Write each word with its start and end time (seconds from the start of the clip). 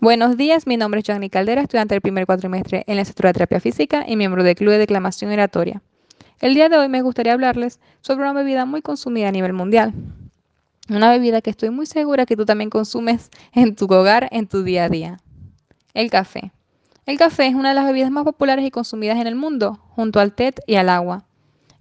Buenos 0.00 0.36
días, 0.36 0.68
mi 0.68 0.76
nombre 0.76 1.00
es 1.00 1.06
Joanny 1.08 1.28
Caldera, 1.28 1.60
estudiante 1.60 1.96
del 1.96 2.00
primer 2.00 2.24
cuatrimestre 2.24 2.84
en 2.86 2.94
la 2.94 3.02
Estructura 3.02 3.30
de 3.30 3.32
Terapia 3.32 3.58
Física 3.58 4.04
y 4.06 4.14
miembro 4.14 4.44
del 4.44 4.54
Club 4.54 4.70
de 4.70 4.78
Declamación 4.78 5.32
Oratoria. 5.32 5.82
El 6.38 6.54
día 6.54 6.68
de 6.68 6.78
hoy 6.78 6.88
me 6.88 7.02
gustaría 7.02 7.32
hablarles 7.32 7.80
sobre 8.00 8.22
una 8.22 8.32
bebida 8.32 8.64
muy 8.64 8.80
consumida 8.80 9.26
a 9.26 9.32
nivel 9.32 9.54
mundial. 9.54 9.92
Una 10.88 11.10
bebida 11.10 11.40
que 11.40 11.50
estoy 11.50 11.70
muy 11.70 11.84
segura 11.84 12.26
que 12.26 12.36
tú 12.36 12.44
también 12.44 12.70
consumes 12.70 13.28
en 13.52 13.74
tu 13.74 13.86
hogar, 13.86 14.28
en 14.30 14.46
tu 14.46 14.62
día 14.62 14.84
a 14.84 14.88
día. 14.88 15.18
El 15.94 16.10
café. 16.10 16.52
El 17.04 17.18
café 17.18 17.48
es 17.48 17.56
una 17.56 17.70
de 17.70 17.74
las 17.74 17.86
bebidas 17.86 18.12
más 18.12 18.22
populares 18.22 18.64
y 18.64 18.70
consumidas 18.70 19.18
en 19.18 19.26
el 19.26 19.34
mundo, 19.34 19.80
junto 19.96 20.20
al 20.20 20.32
té 20.32 20.54
y 20.68 20.76
al 20.76 20.90
agua. 20.90 21.24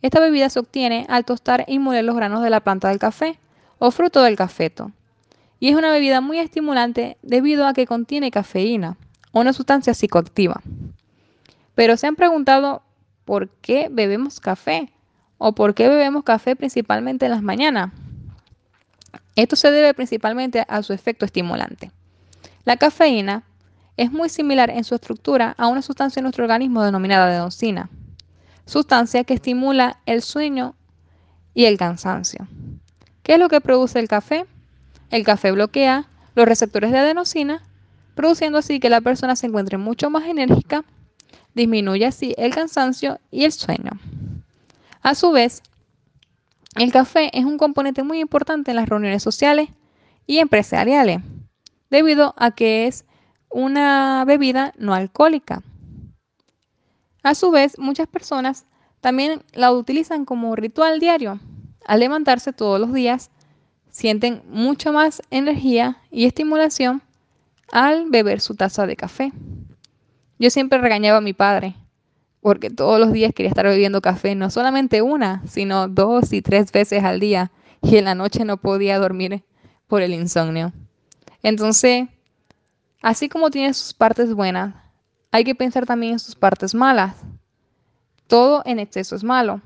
Esta 0.02 0.20
bebida 0.20 0.50
se 0.50 0.58
obtiene 0.58 1.06
al 1.08 1.24
tostar 1.24 1.66
y 1.68 1.78
moler 1.78 2.04
los 2.04 2.16
granos 2.16 2.42
de 2.42 2.50
la 2.50 2.62
planta 2.62 2.90
del 2.90 2.98
café 2.98 3.38
o 3.78 3.92
fruto 3.92 4.24
del 4.24 4.36
cafeto 4.36 4.92
y 5.60 5.70
es 5.70 5.76
una 5.76 5.92
bebida 5.92 6.22
muy 6.22 6.40
estimulante 6.40 7.18
debido 7.22 7.66
a 7.68 7.74
que 7.74 7.88
contiene 7.88 8.32
cafeína, 8.32 8.98
una 9.32 9.54
sustancia 9.54 9.94
psicoactiva. 9.94 10.62
Pero 11.76 11.98
se 11.98 12.08
han 12.08 12.16
preguntado 12.16 12.84
por 13.26 13.50
qué 13.50 13.90
bebemos 13.92 14.40
café 14.40 14.92
o 15.38 15.54
por 15.54 15.74
qué 15.74 15.88
bebemos 15.88 16.24
café 16.24 16.56
principalmente 16.56 17.26
en 17.26 17.32
las 17.32 17.44
mañanas. 17.44 17.92
Esto 19.36 19.56
se 19.56 19.70
debe 19.70 19.94
principalmente 19.94 20.66
a 20.68 20.82
su 20.82 20.94
efecto 20.94 21.26
estimulante. 21.26 21.92
La 22.66 22.78
cafeína 22.78 23.44
es 23.96 24.12
muy 24.12 24.30
similar 24.30 24.70
en 24.70 24.84
su 24.84 24.96
estructura 24.96 25.54
a 25.58 25.68
una 25.68 25.82
sustancia 25.82 26.20
en 26.20 26.24
nuestro 26.24 26.44
organismo 26.44 26.84
denominada 26.84 27.28
adenosina, 27.28 27.90
sustancia 28.66 29.24
que 29.24 29.36
estimula 29.36 30.00
el 30.06 30.22
sueño 30.22 30.76
y 31.54 31.66
el 31.66 31.78
cansancio. 31.78 32.48
¿Qué 33.24 33.34
es 33.34 33.40
lo 33.40 33.50
que 33.50 33.62
produce 33.62 34.00
el 34.00 34.08
café? 34.08 34.46
El 35.10 35.24
café 35.24 35.52
bloquea 35.52 36.08
los 36.36 36.46
receptores 36.46 36.92
de 36.92 37.00
adenosina, 37.00 37.64
produciendo 38.14 38.58
así 38.58 38.80
que 38.80 38.90
la 38.90 39.02
persona 39.02 39.36
se 39.36 39.48
encuentre 39.48 39.78
mucho 39.78 40.10
más 40.10 40.26
enérgica, 40.26 40.84
disminuye 41.56 42.06
así 42.06 42.36
el 42.38 42.54
cansancio 42.54 43.20
y 43.32 43.46
el 43.46 43.52
sueño. 43.52 43.92
A 45.02 45.16
su 45.16 45.32
vez, 45.32 45.64
el 46.76 46.92
café 46.92 47.32
es 47.38 47.46
un 47.46 47.58
componente 47.58 48.04
muy 48.04 48.20
importante 48.20 48.72
en 48.72 48.78
las 48.78 48.88
reuniones 48.88 49.24
sociales 49.24 49.70
y 50.28 50.40
empresariales, 50.40 51.22
debido 51.90 52.36
a 52.38 52.52
que 52.52 52.86
es 52.86 53.06
una 53.50 54.24
bebida 54.26 54.74
no 54.78 54.94
alcohólica. 54.94 55.64
A 57.24 57.34
su 57.34 57.50
vez, 57.50 57.80
muchas 57.80 58.08
personas 58.08 58.66
también 59.02 59.42
la 59.54 59.72
utilizan 59.72 60.26
como 60.26 60.56
ritual 60.56 61.00
diario. 61.00 61.40
Al 61.86 62.02
levantarse 62.02 62.54
todos 62.54 62.80
los 62.80 62.94
días, 62.94 63.32
sienten 63.98 64.44
mucho 64.48 64.94
más 64.94 65.24
energía 65.32 65.98
y 66.12 66.26
estimulación 66.26 67.02
al 67.72 68.12
beber 68.12 68.42
su 68.42 68.54
taza 68.54 68.86
de 68.86 68.96
café. 68.96 69.32
Yo 70.38 70.52
siempre 70.52 70.78
regañaba 70.78 71.18
a 71.18 71.22
mi 71.22 71.34
padre 71.34 71.74
porque 72.40 72.70
todos 72.70 73.00
los 73.00 73.12
días 73.12 73.34
quería 73.34 73.50
estar 73.50 73.66
bebiendo 73.66 74.00
café, 74.00 74.36
no 74.36 74.52
solamente 74.52 75.02
una, 75.02 75.42
sino 75.48 75.88
dos 75.88 76.32
y 76.32 76.44
tres 76.44 76.72
veces 76.72 77.04
al 77.04 77.20
día 77.20 77.52
y 77.82 77.98
en 77.98 78.06
la 78.06 78.14
noche 78.14 78.46
no 78.46 78.58
podía 78.58 79.00
dormir 79.00 79.44
por 79.88 80.04
el 80.04 80.14
insomnio. 80.14 80.74
Entonces, 81.42 82.08
así 83.02 83.30
como 83.30 83.50
tiene 83.50 83.74
sus 83.74 83.96
partes 83.96 84.32
buenas, 84.32 84.76
hay 85.32 85.44
que 85.44 85.56
pensar 85.56 85.88
también 85.88 86.14
en 86.14 86.20
sus 86.20 86.36
partes 86.36 86.76
malas. 86.76 87.16
Todo 88.28 88.62
en 88.64 88.78
exceso 88.78 89.16
es 89.16 89.24
malo. 89.24 89.60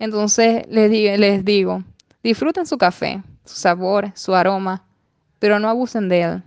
Entonces 0.00 0.66
les 0.68 0.90
digo, 0.90 1.14
digo 1.44 1.84
Disfruten 2.22 2.66
su 2.66 2.78
café, 2.78 3.22
su 3.44 3.54
sabor, 3.56 4.10
su 4.14 4.34
aroma, 4.34 4.84
pero 5.38 5.58
no 5.60 5.68
abusen 5.68 6.08
de 6.08 6.22
él. 6.22 6.42